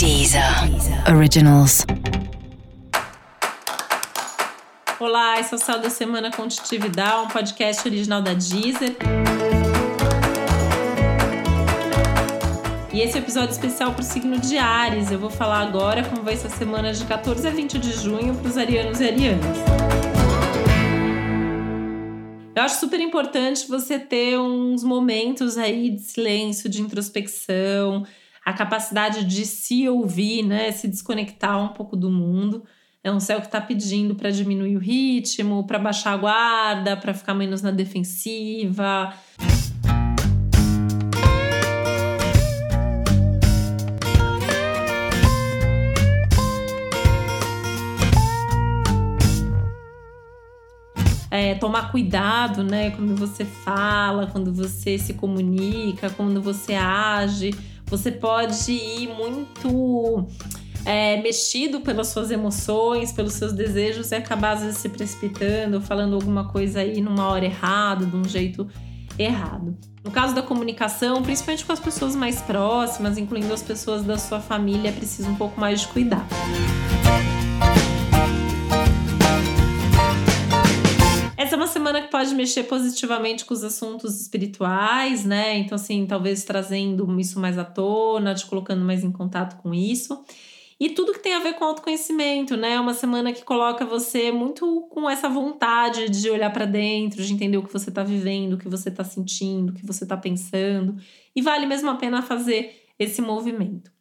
Deezer 0.00 0.42
Originals. 1.14 1.84
Olá, 4.98 5.38
esse 5.38 5.52
é 5.52 5.56
o 5.58 5.60
Sal 5.60 5.78
da 5.78 5.90
Semana 5.90 6.30
com 6.30 6.48
Titividade, 6.48 7.26
um 7.26 7.28
podcast 7.28 7.86
original 7.86 8.22
da 8.22 8.32
Deezer. 8.32 8.96
E 12.90 13.02
esse 13.02 13.18
é 13.18 13.20
episódio 13.20 13.50
especial 13.50 13.92
para 13.92 14.00
o 14.00 14.02
signo 14.02 14.38
de 14.38 14.56
Ares. 14.56 15.12
Eu 15.12 15.18
vou 15.18 15.28
falar 15.28 15.58
agora 15.58 16.02
como 16.02 16.22
vai 16.22 16.34
ser 16.34 16.46
a 16.46 16.50
semana 16.50 16.94
de 16.94 17.04
14 17.04 17.46
a 17.46 17.50
20 17.50 17.78
de 17.78 17.92
junho 17.92 18.34
para 18.36 18.48
os 18.48 18.56
arianos 18.56 19.02
e 19.02 19.04
arianas. 19.04 19.58
Eu 22.56 22.62
acho 22.62 22.80
super 22.80 23.00
importante 23.00 23.68
você 23.68 23.98
ter 23.98 24.38
uns 24.38 24.82
momentos 24.82 25.58
aí 25.58 25.90
de 25.90 26.00
silêncio, 26.00 26.70
de 26.70 26.80
introspecção, 26.80 28.06
a 28.44 28.52
capacidade 28.52 29.24
de 29.24 29.44
se 29.44 29.88
ouvir, 29.88 30.42
né, 30.42 30.72
se 30.72 30.88
desconectar 30.88 31.62
um 31.62 31.68
pouco 31.68 31.96
do 31.96 32.10
mundo. 32.10 32.64
É 33.02 33.10
um 33.10 33.20
céu 33.20 33.40
que 33.40 33.46
está 33.46 33.60
pedindo 33.60 34.14
para 34.14 34.30
diminuir 34.30 34.76
o 34.76 34.78
ritmo, 34.78 35.66
para 35.66 35.78
baixar 35.78 36.12
a 36.12 36.16
guarda, 36.16 36.96
para 36.96 37.14
ficar 37.14 37.34
menos 37.34 37.62
na 37.62 37.70
defensiva. 37.70 39.14
É, 51.30 51.54
tomar 51.54 51.90
cuidado, 51.90 52.62
né, 52.62 52.90
quando 52.90 53.16
você 53.16 53.44
fala, 53.44 54.26
quando 54.26 54.52
você 54.52 54.98
se 54.98 55.14
comunica, 55.14 56.10
quando 56.10 56.42
você 56.42 56.74
age, 56.74 57.54
você 57.90 58.12
pode 58.12 58.70
ir 58.70 59.08
muito 59.08 60.26
é, 60.84 61.20
mexido 61.20 61.80
pelas 61.80 62.08
suas 62.08 62.30
emoções, 62.30 63.12
pelos 63.12 63.34
seus 63.34 63.52
desejos 63.52 64.12
e 64.12 64.14
acabar 64.14 64.52
às 64.52 64.62
vezes 64.62 64.78
se 64.78 64.88
precipitando, 64.88 65.80
falando 65.80 66.14
alguma 66.14 66.48
coisa 66.48 66.80
aí 66.80 67.00
numa 67.00 67.28
hora 67.28 67.44
errada, 67.44 68.06
de 68.06 68.16
um 68.16 68.24
jeito 68.24 68.68
errado. 69.18 69.76
No 70.02 70.10
caso 70.10 70.34
da 70.34 70.42
comunicação, 70.42 71.22
principalmente 71.22 71.64
com 71.64 71.72
as 71.72 71.80
pessoas 71.80 72.16
mais 72.16 72.40
próximas, 72.40 73.18
incluindo 73.18 73.52
as 73.52 73.62
pessoas 73.62 74.02
da 74.02 74.16
sua 74.16 74.40
família, 74.40 74.92
precisa 74.92 75.28
um 75.28 75.36
pouco 75.36 75.60
mais 75.60 75.82
de 75.82 75.88
cuidado. 75.88 76.28
Uma 81.60 81.66
semana 81.66 82.00
que 82.00 82.10
pode 82.10 82.34
mexer 82.34 82.62
positivamente 82.64 83.44
com 83.44 83.52
os 83.52 83.62
assuntos 83.62 84.18
espirituais, 84.18 85.26
né? 85.26 85.58
Então, 85.58 85.76
assim, 85.76 86.06
talvez 86.06 86.42
trazendo 86.42 87.20
isso 87.20 87.38
mais 87.38 87.58
à 87.58 87.64
tona, 87.64 88.34
te 88.34 88.46
colocando 88.46 88.82
mais 88.82 89.04
em 89.04 89.12
contato 89.12 89.60
com 89.60 89.74
isso. 89.74 90.24
E 90.80 90.88
tudo 90.88 91.12
que 91.12 91.18
tem 91.18 91.34
a 91.34 91.40
ver 91.40 91.52
com 91.54 91.64
autoconhecimento, 91.66 92.56
né? 92.56 92.80
Uma 92.80 92.94
semana 92.94 93.30
que 93.30 93.44
coloca 93.44 93.84
você 93.84 94.32
muito 94.32 94.88
com 94.90 95.08
essa 95.08 95.28
vontade 95.28 96.08
de 96.08 96.30
olhar 96.30 96.50
para 96.50 96.64
dentro, 96.64 97.22
de 97.22 97.30
entender 97.30 97.58
o 97.58 97.62
que 97.62 97.72
você 97.72 97.90
tá 97.90 98.02
vivendo, 98.02 98.54
o 98.54 98.58
que 98.58 98.66
você 98.68 98.90
tá 98.90 99.04
sentindo, 99.04 99.68
o 99.70 99.74
que 99.74 99.84
você 99.84 100.06
tá 100.06 100.16
pensando. 100.16 100.96
E 101.36 101.42
vale 101.42 101.66
mesmo 101.66 101.90
a 101.90 101.96
pena 101.96 102.22
fazer 102.22 102.86
esse 102.98 103.20
movimento. 103.20 103.92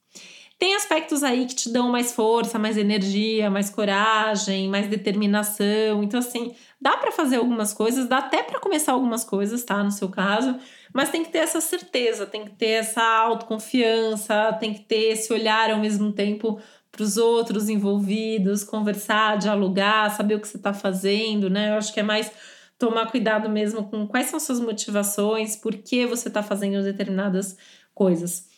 Tem 0.59 0.75
aspectos 0.75 1.23
aí 1.23 1.45
que 1.45 1.55
te 1.55 1.71
dão 1.71 1.89
mais 1.89 2.11
força, 2.11 2.59
mais 2.59 2.75
energia, 2.77 3.49
mais 3.49 3.69
coragem, 3.69 4.67
mais 4.67 4.89
determinação. 4.89 6.03
Então, 6.03 6.19
assim, 6.19 6.53
dá 6.81 6.97
para 6.97 7.13
fazer 7.13 7.37
algumas 7.37 7.73
coisas, 7.73 8.09
dá 8.09 8.17
até 8.17 8.43
para 8.43 8.59
começar 8.59 8.91
algumas 8.91 9.23
coisas, 9.23 9.63
tá? 9.63 9.81
No 9.81 9.89
seu 9.89 10.09
caso, 10.09 10.59
mas 10.93 11.09
tem 11.09 11.23
que 11.23 11.31
ter 11.31 11.37
essa 11.37 11.61
certeza, 11.61 12.25
tem 12.25 12.43
que 12.43 12.51
ter 12.51 12.71
essa 12.71 13.01
autoconfiança, 13.01 14.51
tem 14.59 14.73
que 14.73 14.81
ter 14.81 15.13
esse 15.13 15.31
olhar 15.31 15.71
ao 15.71 15.79
mesmo 15.79 16.11
tempo 16.11 16.59
para 16.91 17.03
os 17.03 17.15
outros 17.15 17.69
envolvidos, 17.69 18.61
conversar, 18.65 19.37
dialogar, 19.37 20.09
saber 20.11 20.35
o 20.35 20.41
que 20.41 20.47
você 20.47 20.57
está 20.57 20.73
fazendo, 20.73 21.49
né? 21.49 21.69
Eu 21.69 21.75
acho 21.75 21.93
que 21.93 22.01
é 22.01 22.03
mais 22.03 22.29
tomar 22.77 23.09
cuidado 23.09 23.49
mesmo 23.49 23.89
com 23.89 24.05
quais 24.05 24.27
são 24.27 24.39
suas 24.41 24.59
motivações, 24.59 25.55
por 25.55 25.73
que 25.77 26.05
você 26.05 26.27
está 26.27 26.43
fazendo 26.43 26.83
determinadas 26.83 27.57
coisas. 27.93 28.48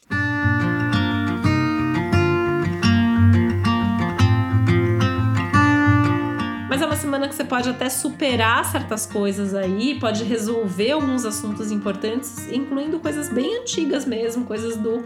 Semana 7.12 7.28
que 7.28 7.36
você 7.36 7.44
pode 7.44 7.68
até 7.68 7.90
superar 7.90 8.64
certas 8.64 9.06
coisas 9.06 9.54
aí, 9.54 10.00
pode 10.00 10.24
resolver 10.24 10.92
alguns 10.92 11.26
assuntos 11.26 11.70
importantes, 11.70 12.50
incluindo 12.50 13.02
coisas 13.02 13.28
bem 13.28 13.58
antigas 13.58 14.06
mesmo, 14.06 14.46
coisas 14.46 14.78
do 14.78 15.04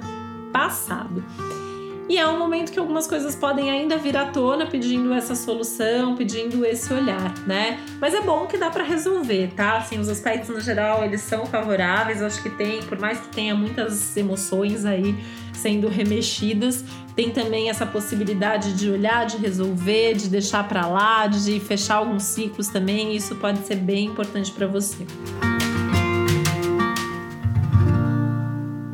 passado. 0.53 1.23
E 2.07 2.19
é 2.19 2.27
um 2.27 2.37
momento 2.37 2.71
que 2.71 2.77
algumas 2.77 3.07
coisas 3.07 3.35
podem 3.35 3.71
ainda 3.71 3.97
vir 3.97 4.15
à 4.15 4.25
tona 4.25 4.67
pedindo 4.67 5.11
essa 5.11 5.33
solução, 5.33 6.15
pedindo 6.15 6.63
esse 6.63 6.93
olhar, 6.93 7.33
né? 7.47 7.79
Mas 7.99 8.13
é 8.13 8.21
bom 8.21 8.45
que 8.45 8.57
dá 8.57 8.69
para 8.69 8.83
resolver, 8.83 9.51
tá? 9.55 9.77
Assim, 9.77 9.97
os 9.97 10.07
aspectos 10.07 10.49
no 10.49 10.61
geral, 10.61 11.03
eles 11.03 11.21
são 11.21 11.47
favoráveis, 11.47 12.21
acho 12.21 12.43
que 12.43 12.49
tem, 12.49 12.83
por 12.83 12.99
mais 12.99 13.19
que 13.19 13.29
tenha 13.29 13.55
muitas 13.55 14.15
emoções 14.15 14.85
aí 14.85 15.15
sendo 15.51 15.87
remexidas, 15.87 16.85
tem 17.15 17.31
também 17.31 17.71
essa 17.71 17.87
possibilidade 17.87 18.73
de 18.73 18.89
olhar, 18.89 19.25
de 19.25 19.37
resolver, 19.37 20.13
de 20.13 20.29
deixar 20.29 20.67
para 20.67 20.85
lá, 20.85 21.25
de 21.25 21.59
fechar 21.59 21.95
alguns 21.95 22.23
ciclos 22.23 22.67
também, 22.67 23.15
isso 23.15 23.35
pode 23.37 23.65
ser 23.65 23.77
bem 23.77 24.05
importante 24.05 24.51
para 24.51 24.67
você. 24.67 25.07